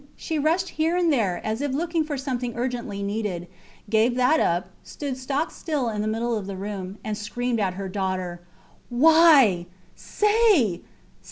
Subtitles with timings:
[0.15, 3.47] She rushed here and there, as if looking for something urgently needed
[3.87, 7.75] gave that up, stood stock still in the middle of the room, and screamed at
[7.75, 8.41] her daughter
[8.89, 9.67] Why?
[9.95, 10.81] Say!